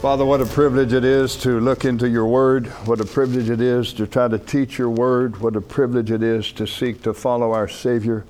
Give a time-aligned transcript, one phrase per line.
[0.00, 2.68] Father, what a privilege it is to look into your word.
[2.86, 5.38] What a privilege it is to try to teach your word.
[5.38, 8.24] What a privilege it is to seek to follow our Savior.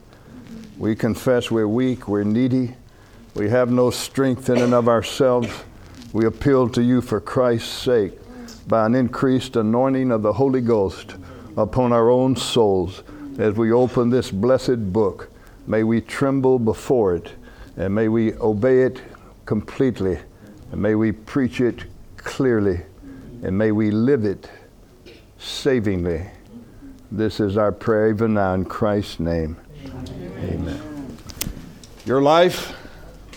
[0.79, 2.75] We confess we're weak, we're needy,
[3.35, 5.51] we have no strength in and of ourselves.
[6.15, 8.15] We appeal to you for Christ's sake
[8.67, 11.17] by an increased anointing of the Holy Ghost
[11.59, 13.03] upon our own souls
[13.39, 15.31] as we open this blessed book.
[15.67, 17.33] May we tremble before it
[17.77, 19.03] and may we obey it
[19.45, 20.19] completely
[20.73, 21.85] and may we preach it
[22.17, 22.81] clearly
[23.43, 24.51] and may we live it
[25.39, 26.29] savingly.
[27.11, 29.57] This is our prayer even now in Christ's name.
[29.87, 30.49] Amen.
[30.53, 31.17] Amen.
[32.05, 32.77] Your life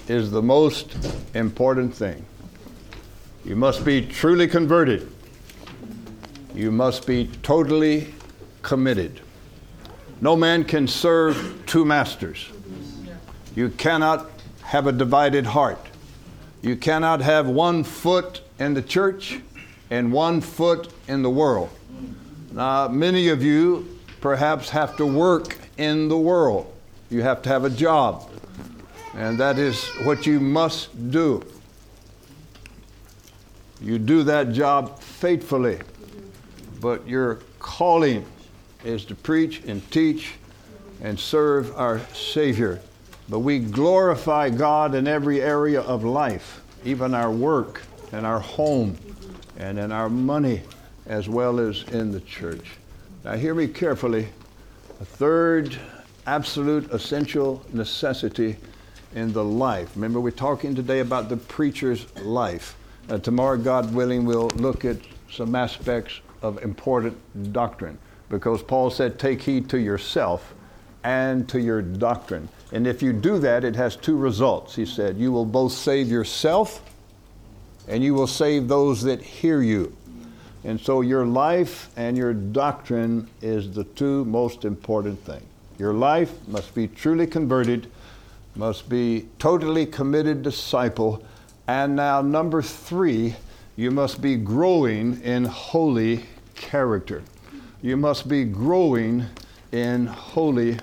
[0.10, 0.96] is the most
[1.34, 2.26] important thing.
[3.46, 5.12] You must be truly converted.
[6.54, 8.14] You must be totally
[8.62, 9.22] committed.
[10.20, 12.50] No man can serve two masters.
[13.56, 14.30] You cannot
[14.64, 15.80] have a divided heart.
[16.62, 19.40] You cannot have one foot in the church
[19.90, 21.70] and one foot in the world.
[22.52, 26.72] Now, many of you perhaps have to work in the world.
[27.10, 28.30] You have to have a job,
[29.16, 31.44] and that is what you must do.
[33.82, 35.80] You do that job faithfully,
[36.80, 38.24] but your calling
[38.84, 40.36] is to preach and teach
[41.02, 42.80] and serve our Savior.
[43.32, 48.98] But we glorify God in every area of life, even our work and our home
[49.56, 50.64] and in our money,
[51.06, 52.72] as well as in the church.
[53.24, 54.28] Now, hear me carefully.
[55.00, 55.80] A third
[56.28, 58.58] absolute essential necessity
[59.16, 59.96] in the life.
[59.96, 62.76] Remember, we're talking today about the preacher's life.
[63.10, 64.98] Uh, tomorrow, God willing, we'll look at
[65.32, 67.18] some aspects of important
[67.54, 70.54] doctrine because Paul said, Take heed to yourself
[71.06, 72.50] and to your doctrine.
[72.72, 74.76] And if you do that, it has two results.
[74.76, 76.82] He said, You will both save yourself
[77.88, 79.96] and you will save those that hear you.
[80.64, 85.44] And so your life and your doctrine is the two most important things.
[85.80, 87.90] Your life must be truly converted,
[88.56, 91.24] must be totally committed disciple.
[91.68, 93.36] And now, number three,
[93.76, 97.24] you must be growing in holy character.
[97.82, 99.26] You must be growing
[99.72, 100.78] in holy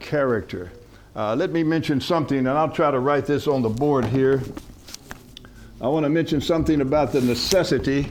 [0.00, 0.72] character.
[1.18, 4.40] Uh, let me mention something, and I'll try to write this on the board here.
[5.80, 8.08] I want to mention something about the necessity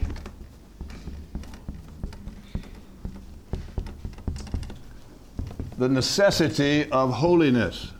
[5.78, 7.92] the necessity of holiness.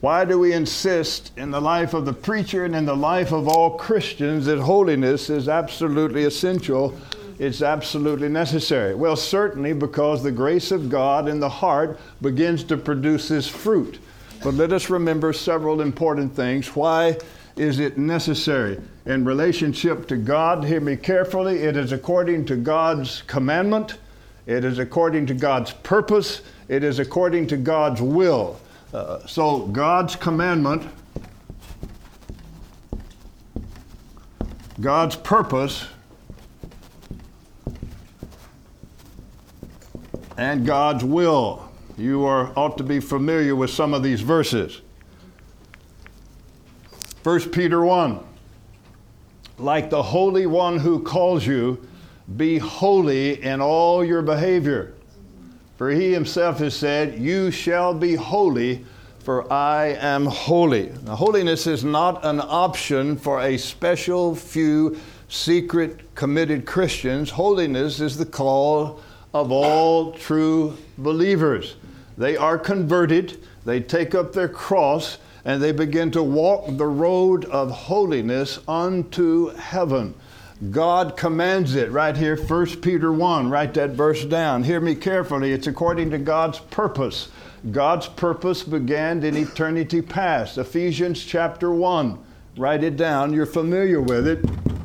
[0.00, 3.48] Why do we insist in the life of the preacher and in the life of
[3.48, 6.96] all Christians that holiness is absolutely essential?
[7.38, 8.94] It's absolutely necessary.
[8.94, 13.98] Well, certainly because the grace of God in the heart begins to produce this fruit.
[14.42, 16.74] But let us remember several important things.
[16.74, 17.18] Why
[17.56, 18.80] is it necessary?
[19.04, 23.98] In relationship to God, hear me carefully, it is according to God's commandment,
[24.46, 28.58] it is according to God's purpose, it is according to God's will.
[28.94, 30.88] Uh, so, God's commandment,
[34.80, 35.86] God's purpose,
[40.36, 41.70] and God's will.
[41.96, 44.82] You are, ought to be familiar with some of these verses.
[47.22, 48.20] 1 Peter 1
[49.58, 51.86] Like the Holy One who calls you,
[52.36, 54.94] be holy in all your behavior.
[55.76, 58.84] For he himself has said, You shall be holy,
[59.18, 60.92] for I am holy.
[61.04, 64.98] Now, holiness is not an option for a special few
[65.28, 67.30] secret committed Christians.
[67.30, 69.00] Holiness is the call
[69.40, 71.76] of all true believers.
[72.16, 77.44] They are converted, they take up their cross, and they begin to walk the road
[77.46, 80.14] of holiness unto heaven.
[80.70, 83.50] God commands it right here, 1 Peter 1.
[83.50, 84.64] Write that verse down.
[84.64, 85.52] Hear me carefully.
[85.52, 87.28] It's according to God's purpose.
[87.70, 90.56] God's purpose began in eternity past.
[90.56, 92.18] Ephesians chapter 1.
[92.56, 93.34] Write it down.
[93.34, 94.75] You're familiar with it.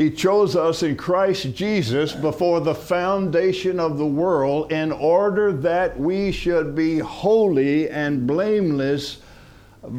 [0.00, 6.00] He chose us in Christ Jesus before the foundation of the world in order that
[6.00, 9.18] we should be holy and blameless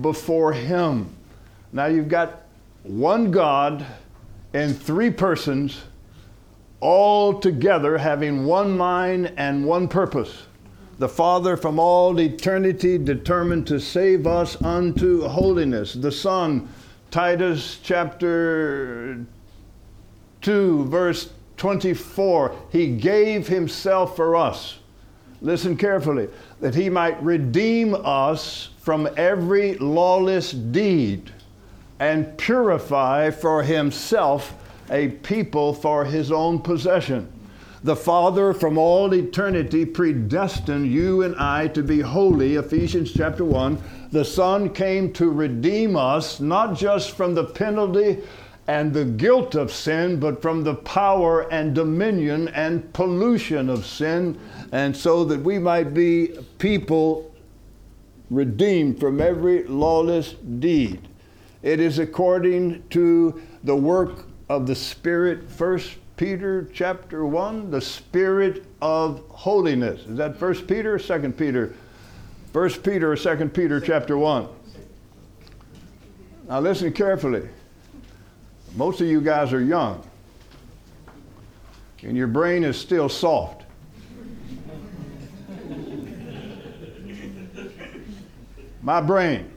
[0.01, 1.15] before Him.
[1.71, 2.45] Now you've got
[2.81, 3.85] one God
[4.55, 5.83] and three persons
[6.79, 10.47] all together having one mind and one purpose.
[10.97, 15.93] The Father from all eternity determined to save us unto holiness.
[15.93, 16.67] The Son,
[17.11, 19.27] Titus chapter
[20.41, 24.79] 2, verse 24, he gave himself for us.
[25.41, 26.27] Listen carefully,
[26.59, 31.31] that he might redeem us from every lawless deed
[31.99, 34.55] and purify for himself
[34.89, 37.31] a people for his own possession.
[37.83, 43.81] The Father from all eternity predestined you and I to be holy, Ephesians chapter 1.
[44.11, 48.19] The Son came to redeem us, not just from the penalty
[48.71, 54.39] and the guilt of sin, but from the power and dominion and pollution of sin,
[54.71, 57.35] and so that we might be people
[58.29, 61.05] redeemed from every lawless deed.
[61.61, 68.63] It is according to the work of the Spirit, First Peter chapter 1, the Spirit
[68.81, 69.99] of holiness.
[70.05, 71.73] Is that First Peter or Second Peter?
[72.53, 74.47] First Peter or Second Peter chapter 1.
[76.47, 77.49] Now listen carefully.
[78.75, 80.01] Most of you guys are young,
[82.03, 83.63] and your brain is still soft.
[88.81, 89.51] My brain.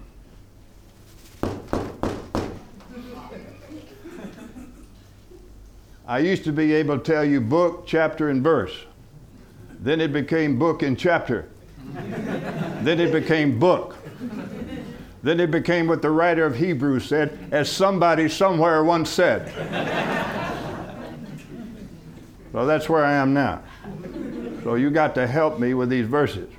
[6.07, 8.75] I used to be able to tell you book, chapter, and verse.
[9.81, 11.49] Then it became book and chapter.
[12.83, 13.97] then it became book.
[15.25, 19.49] Then it became what the writer of Hebrews said, as somebody somewhere once said.
[22.53, 23.63] so that's where I am now.
[24.63, 26.53] So you got to help me with these verses.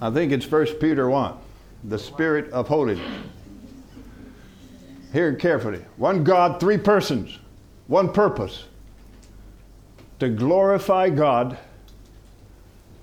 [0.00, 1.34] I think it's 1 Peter 1,
[1.82, 3.10] the Spirit of holiness.
[5.12, 5.84] Hear carefully.
[5.96, 7.40] One God, three persons,
[7.88, 8.66] one purpose
[10.20, 11.58] to glorify God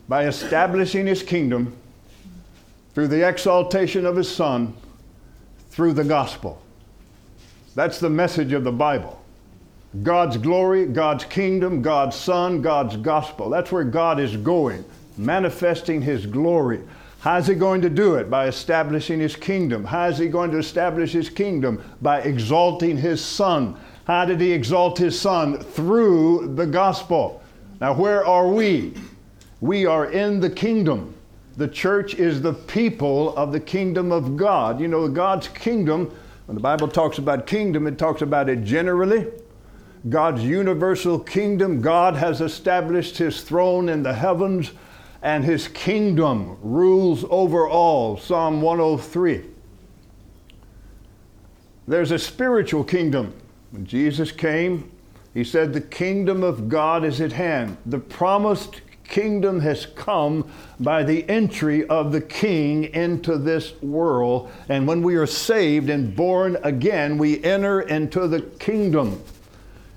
[0.07, 1.75] by establishing His kingdom
[2.93, 4.73] through the exaltation of his Son
[5.69, 6.61] through the gospel.
[7.75, 9.21] That's the message of the Bible.
[10.03, 13.49] God's glory, God's kingdom, God's Son, God's gospel.
[13.49, 14.85] That's where God is going,
[15.17, 16.81] manifesting his glory.
[17.19, 18.29] How is he going to do it?
[18.29, 19.83] By establishing his kingdom.
[19.83, 21.83] How is he going to establish his kingdom?
[22.01, 23.77] By exalting his Son.
[24.05, 25.59] How did he exalt his Son?
[25.59, 27.44] Through the gospel.
[27.79, 28.94] Now, where are we?
[29.59, 31.13] We are in the kingdom.
[31.57, 34.80] The church is the people of the kingdom of God.
[34.80, 36.15] You know, God's kingdom,
[36.45, 39.27] when the Bible talks about kingdom, it talks about it generally.
[40.09, 44.71] God's universal kingdom, God has established his throne in the heavens,
[45.21, 48.18] and his kingdom rules over all.
[48.18, 49.45] Psalm 103.
[51.88, 53.33] There's a spiritual kingdom.
[53.71, 54.92] When Jesus came,
[55.33, 57.77] he said, The kingdom of God is at hand.
[57.86, 60.49] The promised kingdom has come
[60.79, 64.49] by the entry of the king into this world.
[64.69, 69.21] And when we are saved and born again, we enter into the kingdom.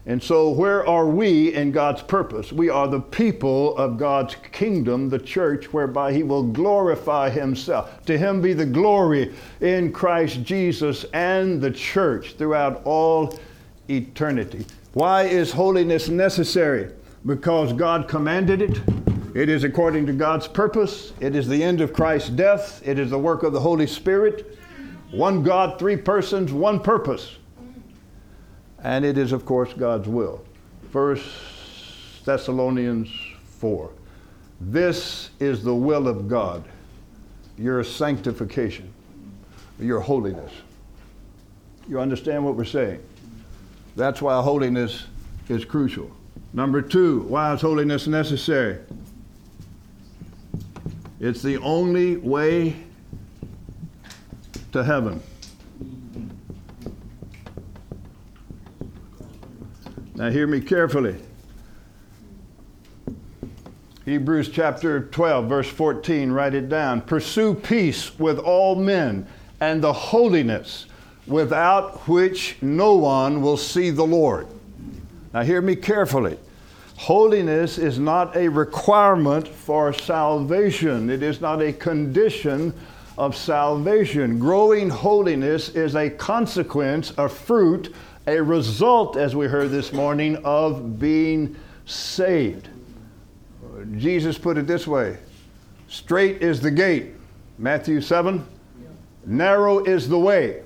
[0.07, 2.53] And so, where are we in God's purpose?
[2.53, 8.05] We are the people of God's kingdom, the church, whereby He will glorify Himself.
[8.05, 9.33] To Him be the glory
[9.63, 13.39] in Christ Jesus and the church throughout all
[13.89, 14.67] eternity.
[14.93, 16.93] Why is holiness necessary?
[17.27, 18.81] Because God commanded it,
[19.35, 21.13] it is according to God's purpose.
[21.21, 22.87] It is the end of Christ's death.
[22.87, 24.59] It is the work of the Holy Spirit.
[25.11, 27.37] One God, three persons, one purpose.
[28.83, 30.45] And it is, of course, God's will.
[30.93, 31.25] First
[32.25, 33.11] Thessalonians
[33.59, 33.91] 4.
[34.61, 36.65] This is the will of God,
[37.59, 38.93] your sanctification,
[39.81, 40.53] your holiness.
[41.89, 43.03] You understand what we're saying?
[43.97, 45.07] That's why holiness
[45.49, 46.11] is crucial.
[46.55, 48.79] Number two, why is holiness necessary?
[51.19, 52.77] It's the only way
[54.71, 55.21] to heaven.
[60.15, 61.17] Now, hear me carefully.
[64.05, 67.01] Hebrews chapter 12, verse 14, write it down.
[67.01, 69.27] Pursue peace with all men
[69.59, 70.87] and the holiness
[71.27, 74.47] without which no one will see the Lord.
[75.35, 76.39] Now, hear me carefully.
[76.97, 82.73] Holiness is not a requirement for salvation, it is not a condition
[83.19, 84.39] of salvation.
[84.39, 87.93] Growing holiness is a consequence, a fruit,
[88.29, 92.69] a result, as we heard this morning, of being saved.
[93.97, 95.19] Jesus put it this way
[95.89, 97.09] Straight is the gate,
[97.59, 98.47] Matthew 7.
[99.27, 100.64] Narrow is the way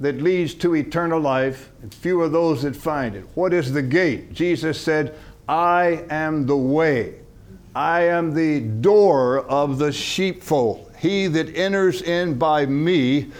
[0.00, 3.24] that leads to eternal life, and few are those that find it.
[3.34, 4.32] What is the gate?
[4.32, 5.14] Jesus said,
[5.48, 7.14] I am the way.
[7.74, 10.92] I am the door of the sheepfold.
[10.98, 13.30] He that enters in by me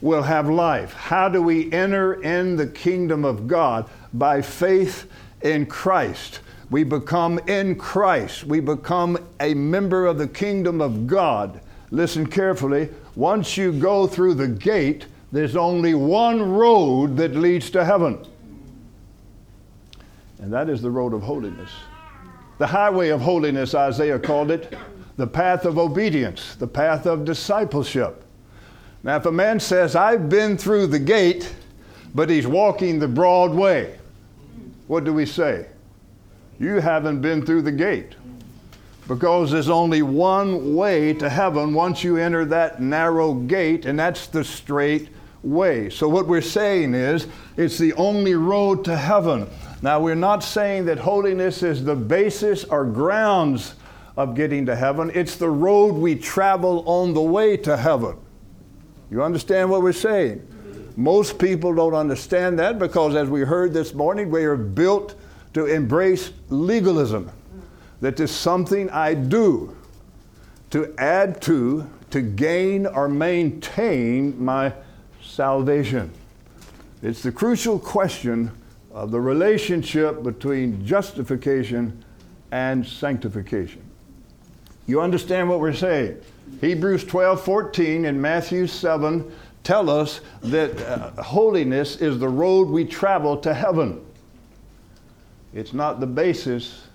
[0.00, 0.92] will have life.
[0.94, 3.88] How do we enter in the kingdom of God?
[4.14, 5.10] By faith
[5.42, 6.40] in Christ.
[6.70, 8.44] We become in Christ.
[8.44, 11.60] We become a member of the kingdom of God.
[11.90, 17.84] listen carefully, once you go through the gate, there's only one road that leads to
[17.84, 18.24] heaven.
[20.40, 21.70] And that is the road of holiness.
[22.58, 24.74] The highway of holiness, Isaiah called it,
[25.16, 28.24] the path of obedience, the path of discipleship.
[29.02, 31.54] Now, if a man says, I've been through the gate,
[32.14, 33.98] but he's walking the broad way,
[34.88, 35.66] what do we say?
[36.58, 38.16] You haven't been through the gate.
[39.08, 44.26] Because there's only one way to heaven once you enter that narrow gate, and that's
[44.26, 45.08] the straight
[45.42, 45.90] way.
[45.90, 49.48] So, what we're saying is, it's the only road to heaven.
[49.82, 53.74] Now, we're not saying that holiness is the basis or grounds
[54.16, 58.16] of getting to heaven, it's the road we travel on the way to heaven.
[59.10, 60.46] You understand what we're saying?
[60.96, 65.14] Most people don't understand that because, as we heard this morning, we are built
[65.54, 67.30] to embrace legalism.
[68.00, 69.76] That is something I do
[70.70, 74.72] to add to, to gain or maintain my
[75.30, 76.10] salvation.
[77.02, 78.50] It's the crucial question
[78.92, 82.04] of the relationship between justification
[82.50, 83.82] and sanctification.
[84.86, 86.20] You understand what we're saying?
[86.60, 89.30] Hebrews 12 14 and Matthew 7
[89.62, 94.04] tell us that uh, holiness is the road we travel to heaven.
[95.54, 96.86] It's not the basis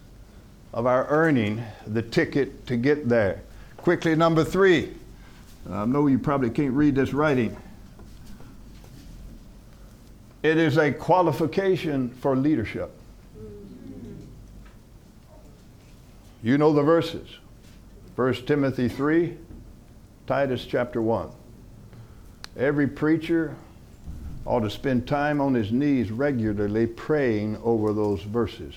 [0.74, 3.42] of our earning the ticket to get there.
[3.78, 4.94] Quickly, number three.
[5.72, 7.56] I know you probably can't read this writing.
[10.46, 12.92] It is a qualification for leadership.
[16.44, 17.28] You know the verses
[18.16, 19.36] 1 Timothy 3,
[20.28, 21.30] Titus chapter 1.
[22.58, 23.56] Every preacher
[24.46, 28.76] ought to spend time on his knees regularly praying over those verses.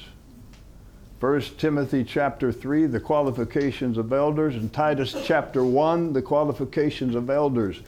[1.20, 7.28] 1 Timothy chapter 3, the qualifications of elders, and Titus chapter 1, the qualifications of
[7.28, 7.82] elders.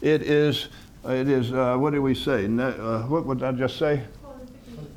[0.00, 0.68] It is
[1.08, 2.46] it is, uh, what did we say?
[2.46, 4.02] Uh, what would I just say?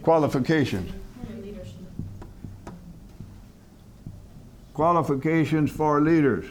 [0.02, 0.92] Qualifications.
[4.74, 6.46] Qualifications for leaders.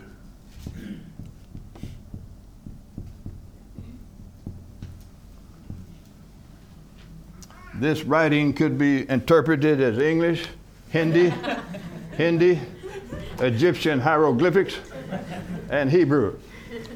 [7.74, 10.46] This writing could be interpreted as English,
[10.90, 11.32] Hindi,
[12.16, 12.60] Hindi,
[13.38, 14.78] Egyptian hieroglyphics,
[15.70, 16.38] and Hebrew.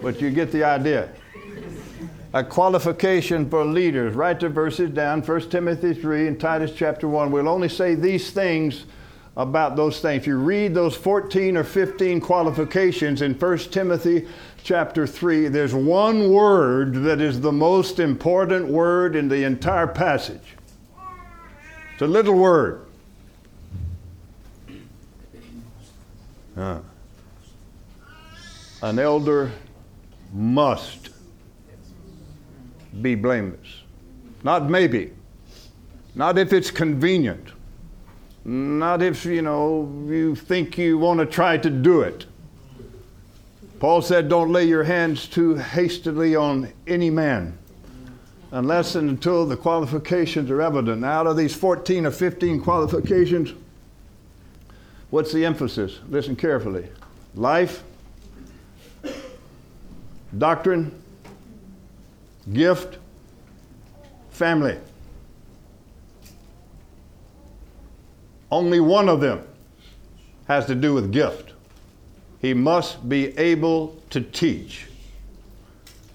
[0.03, 1.09] But you get the idea
[2.35, 4.15] a qualification for leaders.
[4.15, 7.31] Write the verses down 1 Timothy 3 and Titus chapter 1.
[7.31, 8.87] We'll only say these things
[9.37, 10.23] about those things.
[10.23, 14.27] If you read those 14 or 15 qualifications in 1 Timothy
[14.63, 20.57] chapter 3, there's one word that is the most important word in the entire passage.
[21.93, 22.87] It's a little word.
[26.57, 26.81] Uh,
[28.83, 29.51] an elder
[30.33, 31.02] must
[33.01, 33.83] be blameless.
[34.43, 35.13] Not maybe.
[36.15, 37.49] Not if it's convenient.
[38.45, 42.27] Not if, you know, you think you want to try to do it.
[43.79, 47.59] Paul said, Don't lay your hands too hastily on any man
[48.53, 51.01] unless and until the qualifications are evident.
[51.01, 53.55] Now, Out of these 14 or 15 qualifications,
[55.11, 55.99] what's the emphasis?
[56.09, 56.89] Listen carefully
[57.35, 57.83] life,
[60.37, 61.02] doctrine,
[62.53, 62.99] gift,
[64.31, 64.79] family.
[68.51, 69.47] Only one of them
[70.47, 71.53] has to do with gift.
[72.41, 74.87] He must be able to teach.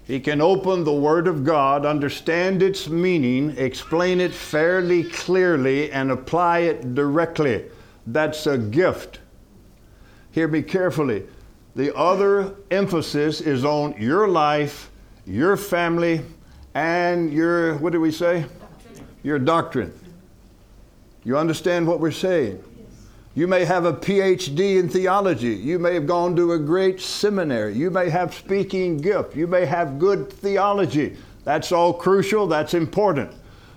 [0.06, 6.12] He can open the Word of God, understand its meaning, explain it fairly clearly, and
[6.12, 7.66] apply it directly.
[8.06, 9.20] That's a gift.
[10.32, 11.24] Hear me carefully.
[11.76, 14.92] The other emphasis is on your life
[15.28, 16.22] your family
[16.74, 18.42] and your, what do we say?
[18.42, 19.08] Doctrine.
[19.24, 19.94] Your doctrine.
[21.24, 22.64] You understand what we're saying?
[23.36, 25.54] You may have a PhD in theology.
[25.54, 27.76] You may have gone to a great seminary.
[27.76, 29.36] You may have speaking gift.
[29.36, 31.18] You may have good theology.
[31.44, 32.48] That's all crucial.
[32.48, 33.32] That's important.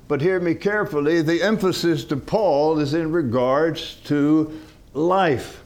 [0.09, 1.21] But hear me carefully.
[1.21, 4.61] The emphasis to Paul is in regards to
[4.95, 5.63] life.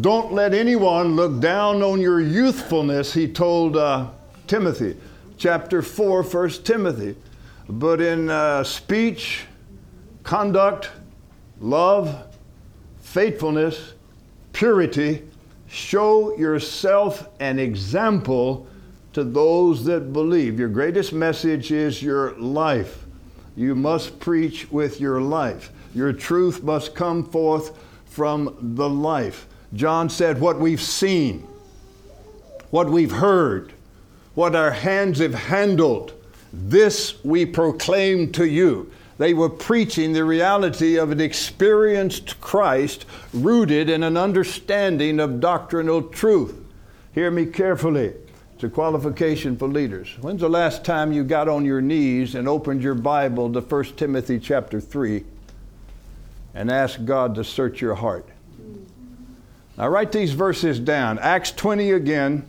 [0.00, 4.08] Don't let anyone look down on your youthfulness, he told uh,
[4.46, 4.96] Timothy,
[5.36, 7.16] chapter 4, 1 Timothy.
[7.68, 9.44] But in uh, speech,
[10.22, 10.90] conduct,
[11.60, 12.26] love,
[13.00, 13.94] faithfulness,
[14.52, 15.22] purity,
[15.68, 18.66] show yourself an example
[19.12, 20.58] to those that believe.
[20.58, 23.04] Your greatest message is your life.
[23.56, 25.72] You must preach with your life.
[25.94, 29.46] Your truth must come forth from the life.
[29.74, 31.46] John said, What we've seen
[32.70, 33.72] what we've heard,
[34.36, 36.12] what our hands have handled,
[36.52, 38.92] this we proclaim to you.
[39.18, 46.02] They were preaching the reality of an experienced Christ rooted in an understanding of doctrinal
[46.02, 46.54] truth.
[47.14, 48.12] Hear me carefully.
[48.54, 50.14] It's a qualification for leaders.
[50.20, 53.84] When's the last time you got on your knees and opened your Bible to 1
[53.96, 55.24] Timothy chapter 3
[56.54, 58.28] and asked God to search your heart?
[59.78, 61.18] Now write these verses down.
[61.20, 62.46] Acts 20 again.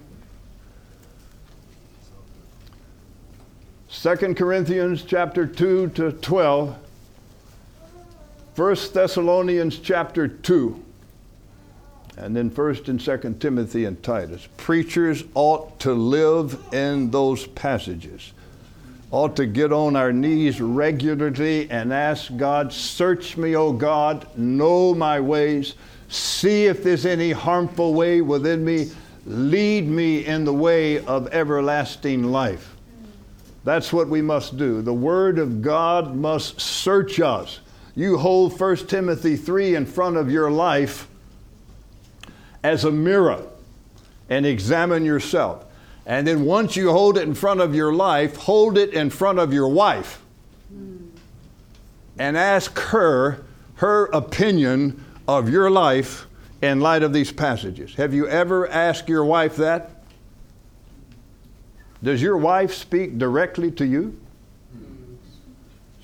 [3.89, 6.75] 2 Corinthians chapter 2 to 12.
[8.55, 10.83] 1 Thessalonians chapter 2
[12.17, 14.47] and then first and second timothy and titus.
[14.57, 18.33] Preachers ought to live in those passages.
[19.11, 24.93] Ought to get on our knees regularly and ask god search me o god know
[24.95, 25.75] my ways.
[26.09, 28.91] See if there's any harmful way within me.
[29.25, 32.76] Lead me in the way of everlasting life
[33.67, 37.59] that's what we must do the word of god must search us
[37.95, 41.07] you hold 1 timothy 3 in front of your life
[42.63, 43.43] as a mirror
[44.29, 45.65] and examine yourself.
[46.05, 49.39] And then once you hold it in front of your life, hold it in front
[49.39, 50.21] of your wife
[52.19, 53.43] and ask her
[53.75, 56.27] her opinion of your life
[56.61, 57.93] in light of these passages.
[57.95, 59.96] Have you ever asked your wife that?
[62.03, 64.19] Does your wife speak directly to you?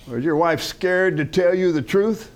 [0.10, 2.32] Or is your wife scared to tell you the truth?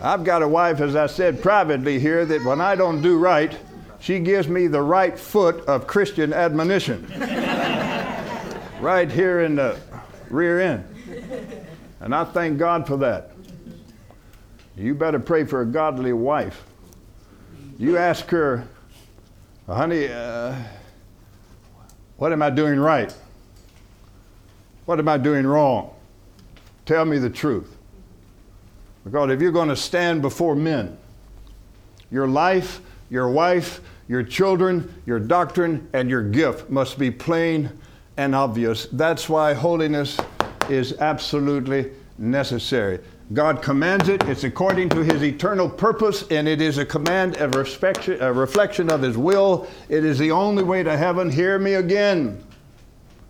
[0.00, 3.56] I've got a wife, as I said privately here, that when I don't do right,
[3.98, 7.06] she gives me the right foot of Christian admonition.
[8.80, 9.78] right here in the
[10.30, 10.84] rear end.
[12.00, 13.32] And I thank God for that.
[14.76, 16.64] You better pray for a godly wife.
[17.78, 18.68] You ask her,
[19.74, 20.54] honey, uh,
[22.16, 23.14] what am I doing right?
[24.86, 25.94] What am I doing wrong?
[26.86, 27.76] Tell me the truth.
[29.04, 30.96] Because if you're going to stand before men,
[32.10, 37.70] your life, your wife, your children, your doctrine, and your gift must be plain
[38.16, 38.86] and obvious.
[38.92, 40.16] That's why holiness
[40.68, 43.00] is absolutely necessary.
[43.32, 47.44] God commands it, it's according to His eternal purpose, and it is a command, a,
[47.44, 49.68] a reflection of His will.
[49.90, 51.30] It is the only way to heaven.
[51.30, 52.42] Hear me again.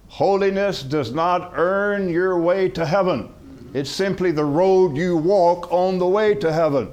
[0.08, 3.32] Holiness does not earn your way to heaven.
[3.74, 6.90] It's simply the road you walk on the way to heaven.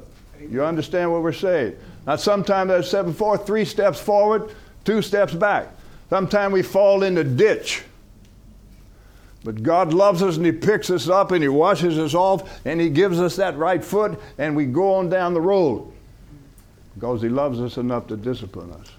[0.50, 1.76] You understand what we're saying?
[2.08, 5.68] Now, sometimes, I said before, three steps forward, two steps back.
[6.10, 7.84] Sometimes we fall in the ditch.
[9.46, 12.82] But God loves us and He picks us up and He washes us off and
[12.82, 15.90] He gives us that right foot and we go on down the road
[16.96, 18.92] because He loves us enough to discipline us.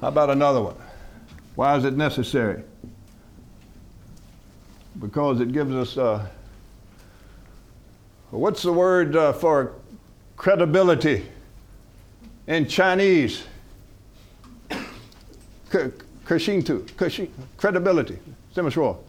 [0.00, 0.76] How about another one?
[1.54, 2.62] Why is it necessary?
[5.00, 6.26] because it gives us uh,
[8.30, 9.72] what's the word uh, for
[10.36, 11.26] credibility
[12.46, 13.44] in Chinese?
[16.29, 16.85] Kashintu,
[17.57, 18.17] credibility.
[18.53, 19.01] 这么说。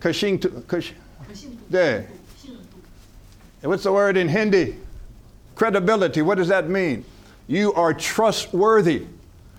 [0.00, 0.92] Kashintu, kash,
[1.70, 2.06] there.
[3.62, 4.76] What's the word in Hindi?
[5.56, 6.22] Credibility.
[6.22, 7.04] What does that mean?
[7.48, 9.06] You are trustworthy.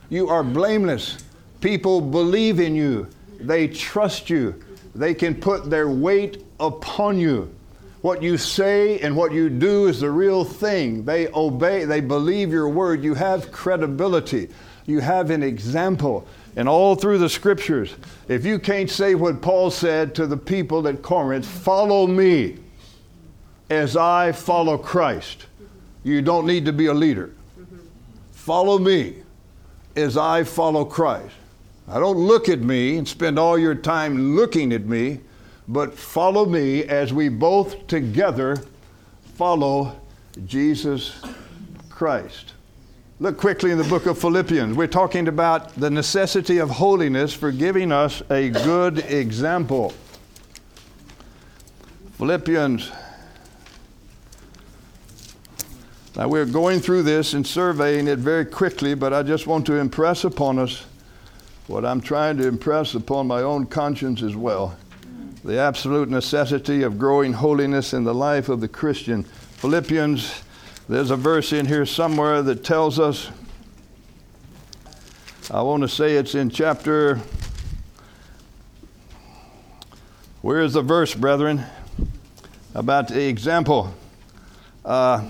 [0.09, 1.17] You are blameless.
[1.59, 3.07] People believe in you.
[3.39, 4.63] They trust you.
[4.95, 7.53] They can put their weight upon you.
[8.01, 11.03] What you say and what you do is the real thing.
[11.03, 13.03] They obey, they believe your word.
[13.03, 14.49] You have credibility.
[14.86, 16.26] You have an example.
[16.56, 17.94] And all through the scriptures,
[18.28, 22.58] if you can't say what Paul said to the people at Corinth, follow me
[23.70, 25.46] as I follow Christ,
[26.04, 27.32] you don't need to be a leader.
[28.32, 29.16] Follow me
[29.96, 31.34] as I follow Christ.
[31.88, 35.20] Now, don't look at me and spend all your time looking at me,
[35.66, 38.62] but follow me as we both together
[39.34, 39.98] follow
[40.46, 41.20] Jesus
[41.90, 42.53] Christ.
[43.20, 44.76] Look quickly in the book of Philippians.
[44.76, 49.94] We're talking about the necessity of holiness for giving us a good example.
[52.18, 52.90] Philippians.
[56.16, 59.74] Now, we're going through this and surveying it very quickly, but I just want to
[59.74, 60.84] impress upon us
[61.68, 64.76] what I'm trying to impress upon my own conscience as well
[65.44, 69.22] the absolute necessity of growing holiness in the life of the Christian.
[69.22, 70.43] Philippians,
[70.86, 73.30] there's a verse in here somewhere that tells us,
[75.50, 77.20] I want to say it's in chapter,
[80.42, 81.64] where is the verse, brethren,
[82.74, 83.94] about the example?
[84.84, 85.26] Uh,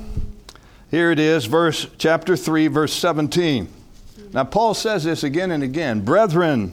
[0.91, 3.69] here it is, verse chapter 3, verse 17.
[4.33, 6.73] Now, Paul says this again and again Brethren,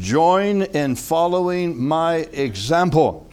[0.00, 3.27] join in following my example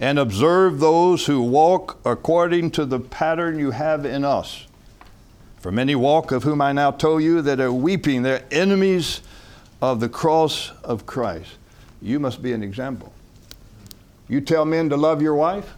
[0.00, 4.66] and observe those who walk according to the pattern you have in us.
[5.58, 9.20] For many walk, of whom I now tell you, that are weeping, they're enemies
[9.82, 11.56] of the cross of Christ.
[12.00, 13.12] You must be an example.
[14.28, 15.74] You tell men to love your wife,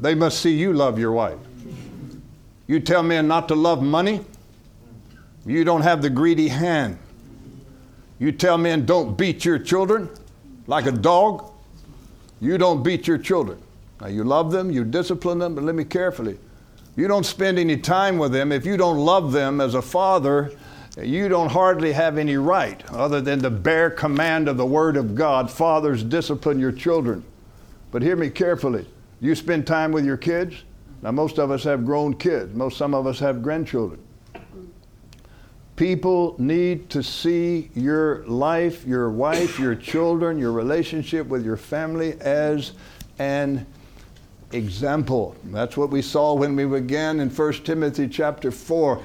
[0.00, 1.38] they must see you love your wife.
[2.66, 4.24] You tell men not to love money,
[5.46, 6.98] you don't have the greedy hand.
[8.18, 10.08] You tell men don't beat your children
[10.66, 11.52] like a dog,
[12.44, 13.58] you don't beat your children.
[14.00, 16.38] Now, you love them, you discipline them, but let me carefully.
[16.96, 18.52] You don't spend any time with them.
[18.52, 20.52] If you don't love them as a father,
[21.00, 25.14] you don't hardly have any right other than the bare command of the Word of
[25.14, 25.50] God.
[25.50, 27.24] Fathers, discipline your children.
[27.90, 28.86] But hear me carefully.
[29.20, 30.54] You spend time with your kids.
[31.02, 34.00] Now, most of us have grown kids, most some of us have grandchildren.
[35.76, 42.14] People need to see your life, your wife, your children, your relationship with your family
[42.20, 42.72] as
[43.18, 43.66] an
[44.52, 45.34] example.
[45.44, 49.02] That's what we saw when we began in 1 Timothy chapter 4.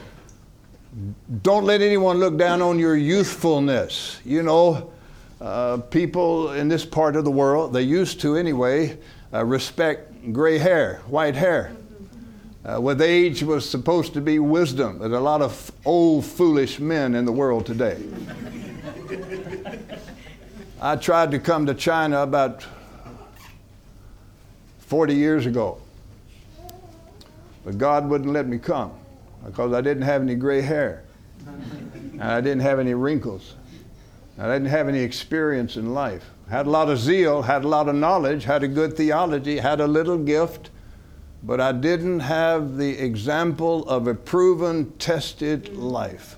[1.41, 4.19] Don't let anyone look down on your youthfulness.
[4.23, 4.91] You know,
[5.41, 8.97] uh, people in this part of the world, they used to anyway,
[9.34, 11.75] uh, respect gray hair, white hair.
[12.65, 14.99] Uh, with age was supposed to be wisdom.
[14.99, 17.97] There's a lot of old, foolish men in the world today.
[20.81, 22.65] I tried to come to China about
[24.79, 25.81] 40 years ago,
[27.63, 28.91] but God wouldn't let me come
[29.45, 31.03] because I didn't have any gray hair,
[31.45, 33.55] and I didn't have any wrinkles,
[34.37, 36.29] I didn't have any experience in life.
[36.49, 39.79] Had a lot of zeal, had a lot of knowledge, had a good theology, had
[39.79, 40.71] a little gift
[41.43, 46.38] but I didn't have the example of a proven, tested life.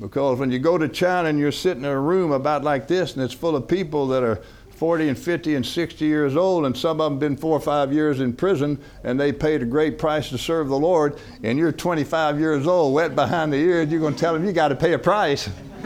[0.00, 3.14] Because when you go to China and you're sitting in a room about like this
[3.14, 4.42] and it's full of people that are
[4.82, 7.92] 40 and 50 and 60 years old, and some of them been four or five
[7.92, 11.70] years in prison, and they paid a great price to serve the Lord, and you're
[11.70, 14.74] 25 years old, wet behind the ears, you're going to tell them you got to
[14.74, 15.48] pay a price.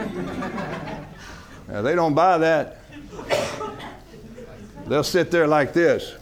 [1.67, 2.79] now, they don't buy that.
[4.87, 6.15] They'll sit there like this.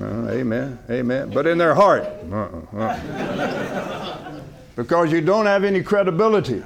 [0.00, 0.78] Uh, amen.
[0.90, 1.30] Amen.
[1.30, 2.04] But in their heart.
[2.30, 4.40] Uh-uh, uh.
[4.76, 6.62] because you don't have any credibility.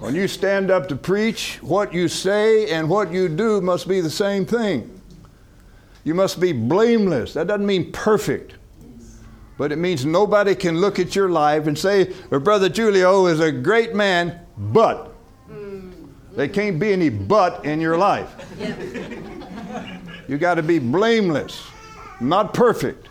[0.00, 4.00] When you stand up to preach, what you say and what you do must be
[4.00, 5.00] the same thing.
[6.04, 7.34] You must be blameless.
[7.34, 8.54] That doesn't mean perfect,
[9.58, 13.40] but it means nobody can look at your life and say, well, Brother Julio is
[13.40, 15.08] a great man, but.
[16.36, 18.32] There can't be any but in your life.
[20.28, 21.60] You got to be blameless.
[22.20, 23.08] Not perfect,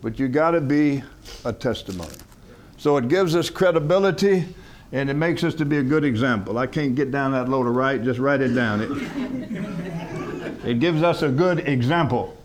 [0.00, 1.02] but you got to be
[1.44, 2.14] a testimony.
[2.78, 4.46] So it gives us credibility
[4.90, 6.58] and it makes us to be a good example.
[6.58, 8.80] I can't get down that low to write, just write it down.
[8.80, 12.36] It, it gives us a good example.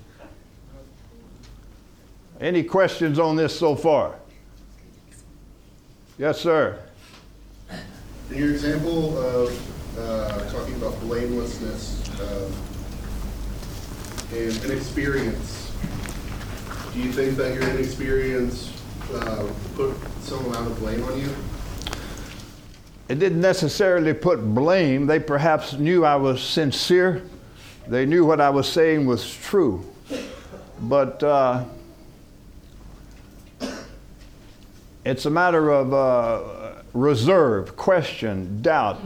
[2.39, 4.15] Any questions on this so far?
[6.17, 6.79] Yes, sir.
[8.31, 12.51] In your example of uh, talking about blamelessness uh,
[14.33, 15.66] and an experience,
[16.97, 18.73] do you think that your inexperience
[19.13, 21.29] uh, put some amount of blame on you?
[23.07, 25.05] It didn't necessarily put blame.
[25.05, 27.21] They perhaps knew I was sincere.
[27.87, 29.85] They knew what I was saying was true.
[30.81, 31.65] But uh,
[35.05, 38.99] it's a matter of uh, reserve, question, doubt.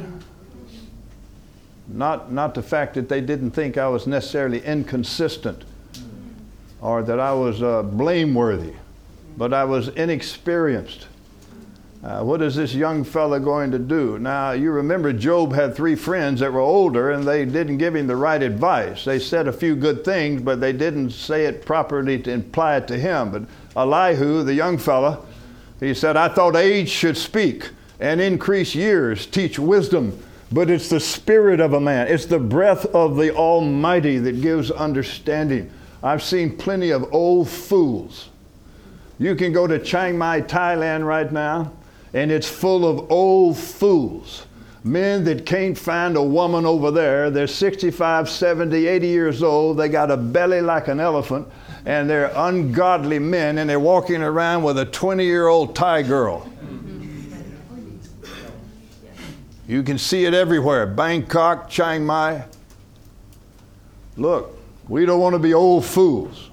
[1.90, 5.66] Not, not the fact that they didn't think I was necessarily inconsistent
[6.82, 8.74] or that I was uh, blameworthy,
[9.38, 11.08] but I was inexperienced.
[12.04, 14.18] Uh, what is this young fellow going to do?
[14.18, 18.08] Now, you remember Job had three friends that were older and they didn't give him
[18.08, 19.06] the right advice.
[19.06, 22.88] They said a few good things, but they didn't say it properly to imply it
[22.88, 23.32] to him.
[23.32, 23.44] But
[23.76, 25.24] Elihu, the young fellow,
[25.80, 30.18] he said, I thought age should speak and increase years, teach wisdom.
[30.52, 34.72] But it's the spirit of a man, it's the breath of the Almighty that gives
[34.72, 35.72] understanding.
[36.04, 38.30] I've seen plenty of old fools.
[39.20, 41.72] You can go to Chiang Mai, Thailand right now,
[42.14, 44.48] and it's full of old fools.
[44.84, 47.30] Men that can't find a woman over there.
[47.30, 49.78] They're 65, 70, 80 years old.
[49.78, 51.48] They got a belly like an elephant,
[51.86, 56.50] and they're ungodly men, and they're walking around with a 20 year old Thai girl.
[59.68, 62.44] You can see it everywhere Bangkok, Chiang Mai.
[64.18, 66.50] Look, we don't want to be old fools.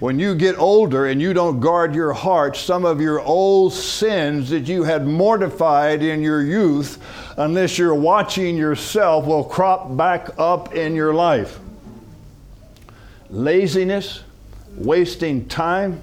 [0.00, 4.50] when you get older and you don't guard your heart, some of your old sins
[4.50, 6.98] that you had mortified in your youth,
[7.36, 11.58] unless you're watching yourself, will crop back up in your life.
[13.28, 14.22] Laziness,
[14.76, 16.00] wasting time,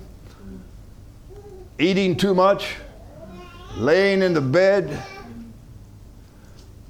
[1.80, 2.75] eating too much,
[3.75, 5.03] laying in the bed.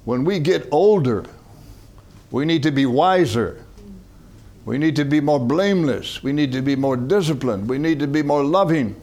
[0.04, 1.24] When we get older,
[2.30, 3.64] we need to be wiser.
[4.68, 6.22] We need to be more blameless.
[6.22, 7.70] We need to be more disciplined.
[7.70, 9.00] We need to be more loving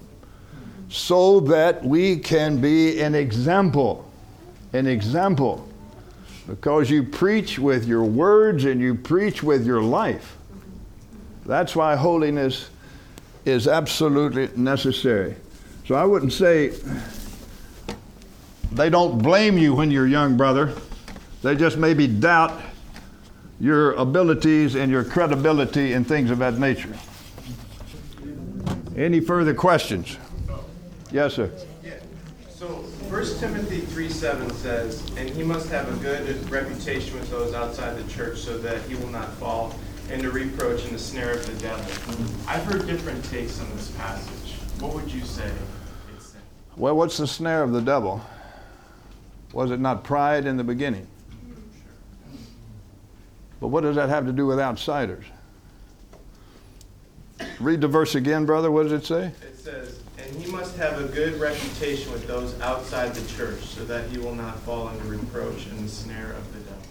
[0.90, 4.08] so that we can be an example.
[4.74, 5.68] An example.
[6.46, 10.38] Because you preach with your words and you preach with your life.
[11.48, 12.70] That's why holiness
[13.44, 15.36] is absolutely necessary.
[15.88, 16.74] So I wouldn't say
[18.72, 20.76] they don't blame you when you're young, brother.
[21.42, 22.62] They just maybe doubt
[23.60, 26.96] your abilities and your credibility and things of that nature.
[28.96, 30.18] Any further questions?
[31.12, 31.52] Yes, sir.
[31.84, 31.94] Yeah.
[32.50, 37.54] So 1 Timothy 3 7 says, And he must have a good reputation with those
[37.54, 39.74] outside the church so that he will not fall
[40.12, 41.86] into reproach and the snare of the devil.
[42.48, 44.54] I've heard different takes on this passage.
[44.80, 45.50] What would you say?
[46.78, 48.22] Well, what's the snare of the devil?
[49.54, 51.08] Was it not pride in the beginning?
[53.60, 55.26] But what does that have to do with outsiders?
[57.60, 58.72] Read the verse again, brother.
[58.72, 59.32] What does it say?
[59.42, 63.84] It says, And he must have a good reputation with those outside the church, so
[63.86, 66.84] that he will not fall into reproach and the snare of the devil.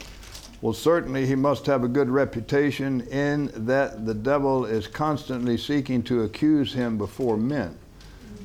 [0.60, 6.02] Well, certainly he must have a good reputation in that the devil is constantly seeking
[6.04, 7.76] to accuse him before men.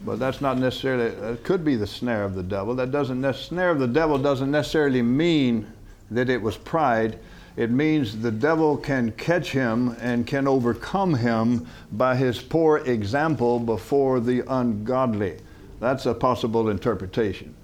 [0.06, 2.76] But that's not necessarily, it could be the snare of the devil.
[2.76, 5.68] That doesn't, the snare of the devil doesn't necessarily mean
[6.12, 7.20] that it was pride
[7.56, 13.60] it means the devil can catch him and can overcome him by his poor example
[13.60, 15.38] before the ungodly.
[15.80, 17.56] That's a possible interpretation.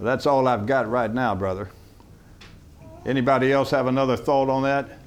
[0.00, 1.70] That's all I've got right now, brother.
[3.06, 4.98] Anybody else have another thought on that?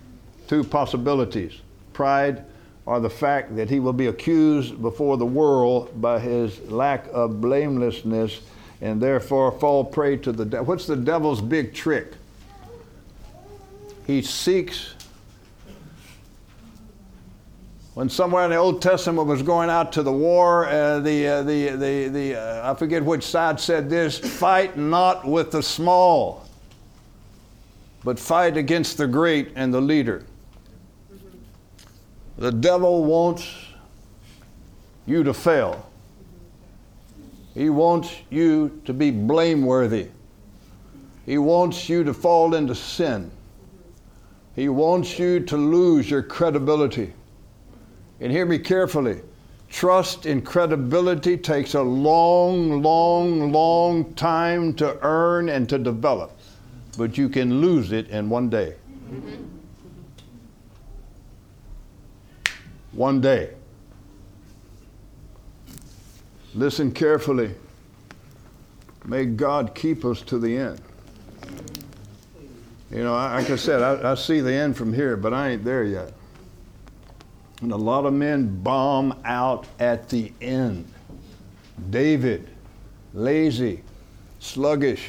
[0.48, 1.62] Two possibilities
[1.94, 2.46] pride
[2.86, 7.42] or the fact that he will be accused before the world by his lack of
[7.42, 8.42] blamelessness
[8.82, 10.66] and therefore fall prey to the devil.
[10.68, 12.14] What's the devil's big trick?
[14.08, 14.94] He seeks.
[17.94, 21.44] When somewhere in the Old Testament was going out to the war, uh, the, uh,
[21.44, 26.46] the, the, the uh, I forget which side said this fight not with the small,
[28.04, 30.24] but fight against the great and the leader.
[32.38, 33.52] The devil wants
[35.06, 35.90] you to fail.
[37.56, 40.10] He wants you to be blameworthy.
[41.26, 43.32] He wants you to fall into sin.
[44.58, 47.14] He wants you to lose your credibility.
[48.20, 49.22] And hear me carefully.
[49.70, 56.32] Trust and credibility takes a long, long, long time to earn and to develop,
[56.98, 58.74] but you can lose it in one day.
[62.94, 63.52] One day.
[66.56, 67.54] Listen carefully.
[69.06, 70.82] May God keep us to the end.
[72.92, 75.66] You know, like I said, I, I see the end from here, but I ain't
[75.66, 76.14] there yet.
[77.62, 80.92] And a lot of men bomb out at the end.
[81.90, 82.48] David,
[83.14, 83.84] lazy,
[84.40, 85.08] sluggish.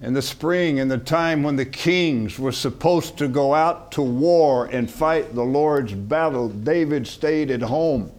[0.00, 4.02] In the spring, in the time when the kings were supposed to go out to
[4.02, 8.10] war and fight the Lord's battle, David stayed at home.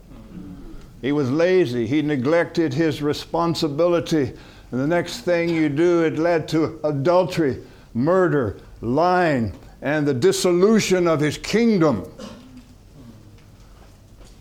[1.01, 1.85] He was lazy.
[1.85, 4.33] He neglected his responsibility.
[4.71, 7.61] And the next thing you do, it led to adultery,
[7.93, 12.03] murder, lying, and the dissolution of his kingdom.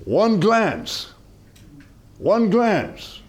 [0.04, 1.12] One glance,
[2.18, 3.20] one glance.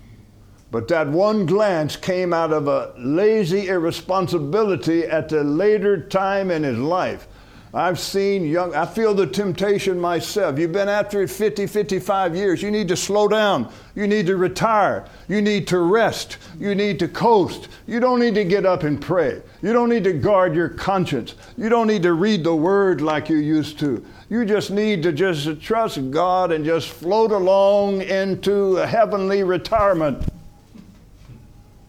[0.71, 6.63] But that one glance came out of a lazy irresponsibility at the later time in
[6.63, 7.29] his life.
[7.75, 10.57] I've seen young, I feel the temptation myself.
[10.57, 12.61] You've been after it 50, 55 years.
[12.61, 13.69] You need to slow down.
[13.95, 15.05] You need to retire.
[15.27, 16.37] You need to rest.
[16.57, 17.67] You need to coast.
[17.85, 19.41] You don't need to get up and pray.
[19.61, 21.35] You don't need to guard your conscience.
[21.57, 24.05] You don't need to read the word like you used to.
[24.29, 30.23] You just need to just trust God and just float along into a heavenly retirement.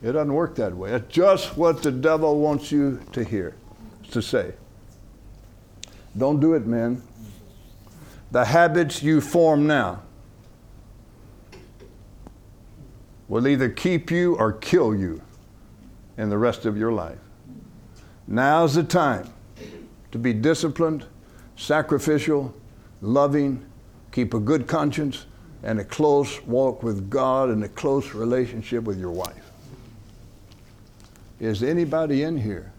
[0.03, 0.95] It doesn't work that way.
[0.95, 3.55] It's just what the devil wants you to hear,
[4.11, 4.53] to say.
[6.17, 7.03] Don't do it, men.
[8.31, 10.03] The habits you form now
[13.29, 15.21] will either keep you or kill you
[16.17, 17.19] in the rest of your life.
[18.27, 19.33] Now's the time
[20.13, 21.05] to be disciplined,
[21.57, 22.55] sacrificial,
[23.01, 23.65] loving,
[24.13, 25.27] keep a good conscience,
[25.63, 29.51] and a close walk with God and a close relationship with your wife.
[31.41, 32.73] Is anybody in here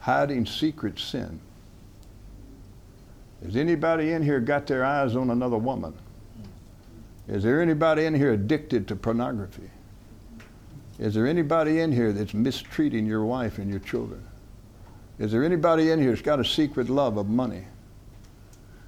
[0.00, 1.40] hiding secret sin?
[3.46, 5.94] Is anybody in here got their eyes on another woman?
[7.28, 9.70] Is there anybody in here addicted to pornography?
[10.98, 14.22] Is there anybody in here that's mistreating your wife and your children?
[15.18, 17.64] Is there anybody in here that's got a secret love of money?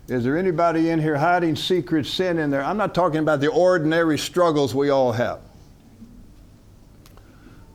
[0.07, 2.62] Is there anybody in here hiding secret sin in there?
[2.62, 5.40] I'm not talking about the ordinary struggles we all have.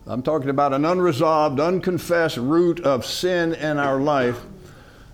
[0.06, 4.42] I'm talking about an unresolved, unconfessed root of sin in our life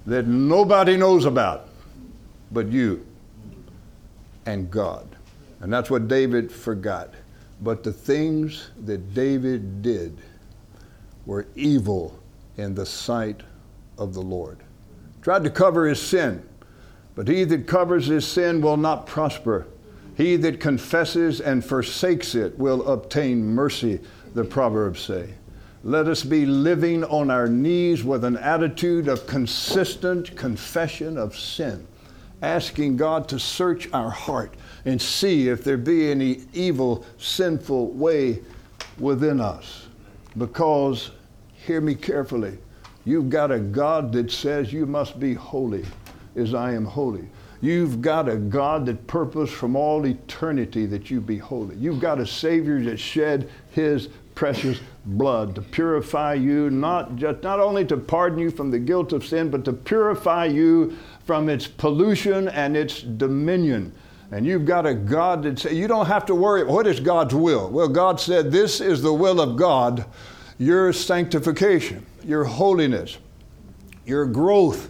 [0.05, 1.69] that nobody knows about
[2.51, 3.05] but you
[4.45, 5.07] and God.
[5.59, 7.13] And that's what David forgot.
[7.61, 10.17] But the things that David did
[11.25, 12.19] were evil
[12.57, 13.41] in the sight
[13.97, 14.59] of the Lord.
[15.21, 16.47] Tried to cover his sin,
[17.15, 19.67] but he that covers his sin will not prosper.
[20.15, 23.99] He that confesses and forsakes it will obtain mercy,
[24.33, 25.33] the Proverbs say.
[25.87, 31.85] Let us be living on our knees with an attitude of consistent confession of sin,
[32.41, 38.39] asking God to search our heart and see if there be any evil, sinful way
[38.97, 39.85] within us.
[40.39, 41.11] Because,
[41.53, 42.57] hear me carefully,
[43.05, 45.85] you've got a God that says you must be holy
[46.35, 47.29] as I am holy.
[47.61, 51.75] You've got a God that purposed from all eternity that you be holy.
[51.75, 57.59] You've got a Savior that shed his precious blood to purify you, not just not
[57.59, 61.67] only to pardon you from the guilt of sin, but to purify you from its
[61.67, 63.93] pollution and its dominion.
[64.31, 66.63] And you've got a God that say you don't have to worry.
[66.63, 67.69] What is God's will?
[67.69, 70.05] Well, God said this is the will of God:
[70.57, 73.17] your sanctification, your holiness,
[74.05, 74.89] your growth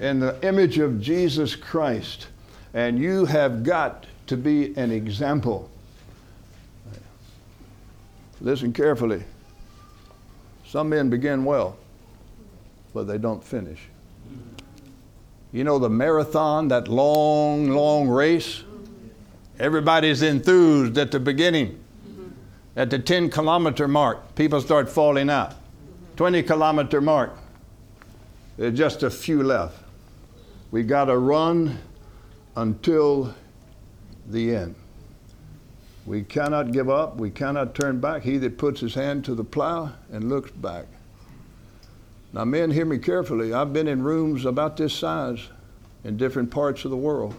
[0.00, 2.28] in the image of Jesus Christ,
[2.72, 5.68] and you have got to be an example
[8.42, 9.22] Listen carefully.
[10.72, 11.76] Some men begin well,
[12.94, 13.78] but they don't finish.
[15.52, 18.62] You know the marathon, that long, long race?
[19.58, 21.78] Everybody's enthused at the beginning.
[22.74, 25.56] At the 10 kilometer mark, people start falling out.
[26.16, 27.36] 20 kilometer mark,
[28.56, 29.76] there's just a few left.
[30.70, 31.80] We got to run
[32.56, 33.34] until
[34.26, 34.74] the end.
[36.04, 37.16] We cannot give up.
[37.16, 38.22] We cannot turn back.
[38.22, 40.86] He that puts his hand to the plow and looks back.
[42.32, 43.52] Now, men, hear me carefully.
[43.52, 45.48] I've been in rooms about this size
[46.02, 47.34] in different parts of the world.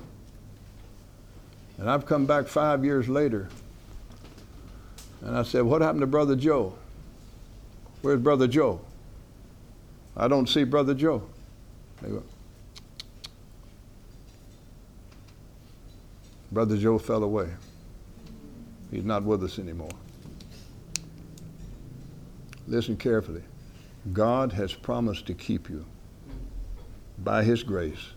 [1.78, 3.50] And I've come back five years later.
[5.22, 6.74] And I said, What happened to Brother Joe?
[8.02, 8.82] Where's Brother Joe?
[10.16, 11.24] I don't see Brother Joe.
[12.02, 12.24] They go,
[16.52, 17.50] Brother Joe fell away.
[18.94, 19.90] He's not with us anymore.
[22.68, 23.42] Listen carefully.
[24.14, 25.84] God has promised to keep you
[27.24, 28.12] by His grace,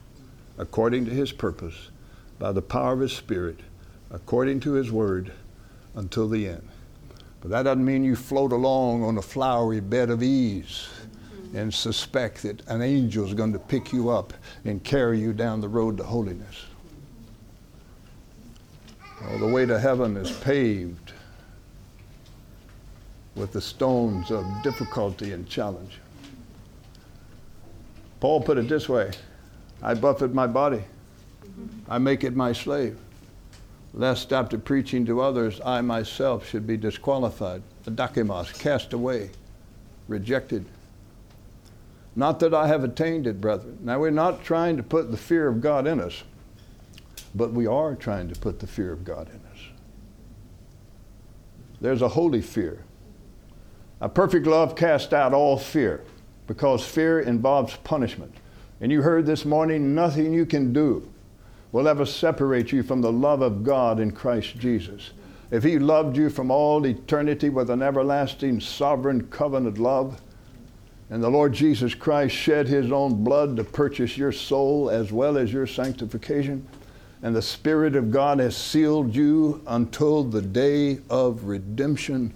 [0.59, 1.91] according to His purpose,
[2.39, 3.61] by the power of His Spirit,
[4.11, 5.33] according to His word,
[5.95, 6.69] until the end.
[7.41, 10.89] But that doesn't mean you float along on a flowery bed of ease
[11.55, 14.35] and suspect that an angel is going to pick you up
[14.67, 16.67] and carry you down the road to holiness.
[19.29, 21.12] Oh, the way to heaven is paved
[23.35, 25.99] with the stones of difficulty and challenge.
[28.21, 29.12] Paul put it this way
[29.83, 30.83] I buffet my body,
[31.89, 32.99] I make it my slave,
[33.93, 39.31] lest after preaching to others, I myself should be disqualified, adokimos, cast away,
[40.09, 40.65] rejected.
[42.15, 43.79] Not that I have attained it, brethren.
[43.83, 46.23] Now, we're not trying to put the fear of God in us.
[47.37, 49.59] But we are trying to put the fear of God in us.
[51.83, 52.83] There's a holy fear.
[54.01, 56.02] A perfect love casts out all fear
[56.46, 58.35] because fear involves punishment.
[58.81, 61.06] And you heard this morning nothing you can do
[61.73, 65.11] will ever separate you from the love of God in Christ Jesus.
[65.50, 70.23] If He loved you from all eternity with an everlasting, sovereign covenant love,
[71.11, 75.37] and the Lord Jesus Christ shed His own blood to purchase your soul as well
[75.37, 76.67] as your sanctification,
[77.23, 82.35] and the Spirit of God has sealed you until the day of redemption,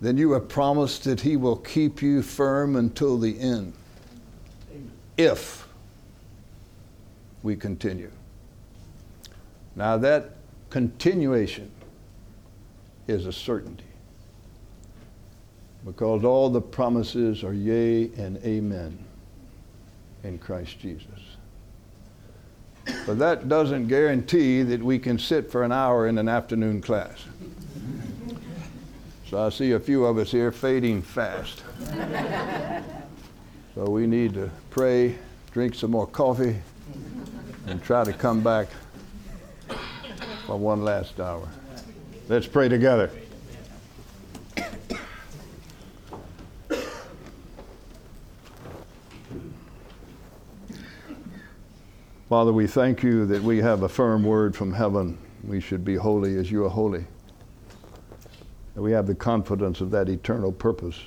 [0.00, 3.72] then you have promised that He will keep you firm until the end.
[4.70, 4.90] Amen.
[5.16, 5.66] If
[7.42, 8.10] we continue.
[9.74, 10.32] Now, that
[10.70, 11.70] continuation
[13.06, 13.84] is a certainty
[15.84, 18.98] because all the promises are yea and amen
[20.24, 21.37] in Christ Jesus.
[23.06, 27.24] But that doesn't guarantee that we can sit for an hour in an afternoon class.
[29.28, 31.62] So I see a few of us here fading fast.
[33.74, 35.16] So we need to pray,
[35.52, 36.56] drink some more coffee,
[37.66, 38.68] and try to come back
[40.46, 41.46] for one last hour.
[42.28, 43.10] Let's pray together.
[52.28, 55.16] Father, we thank you that we have a firm word from heaven.
[55.42, 57.06] We should be holy as you are holy.
[58.74, 61.00] And we have the confidence of that eternal purpose,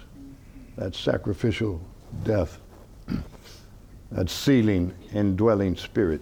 [0.77, 1.79] that sacrificial
[2.23, 2.57] death,
[4.11, 6.21] that sealing, indwelling spirit.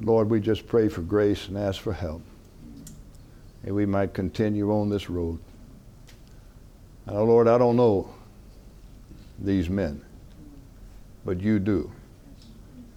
[0.00, 2.22] Lord, we just pray for grace and ask for help.
[3.62, 5.38] And we might continue on this road.
[7.06, 8.12] Oh Lord, I don't know
[9.38, 10.04] these men,
[11.24, 11.92] but you do.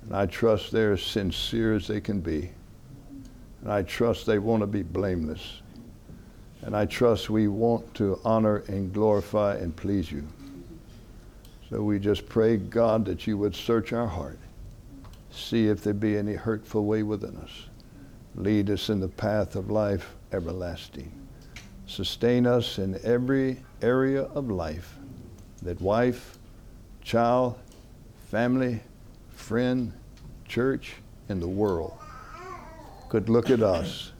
[0.06, 2.52] And I trust they're as sincere as they can be.
[3.62, 5.62] And I trust they want to be blameless.
[6.62, 10.26] And I trust we want to honor and glorify and please you.
[11.70, 14.40] So we just pray, God, that you would search our heart,
[15.32, 17.68] see if there be any hurtful way within us.
[18.36, 21.12] Lead us in the path of life everlasting.
[21.88, 24.98] Sustain us in every area of life
[25.62, 26.38] that wife,
[27.04, 27.58] child,
[28.30, 28.82] family,
[29.44, 29.92] friend,
[30.48, 30.94] church,
[31.28, 31.94] and the world
[33.10, 34.14] could look at us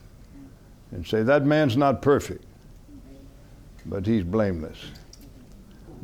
[0.92, 2.44] and say, That man's not perfect,
[3.86, 4.78] but he's blameless.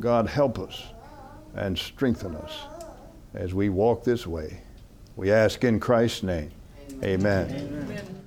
[0.01, 0.83] God, help us
[1.55, 2.61] and strengthen us
[3.35, 4.63] as we walk this way.
[5.17, 6.51] We ask in Christ's name.
[7.05, 7.51] Amen.
[7.51, 8.21] Amen.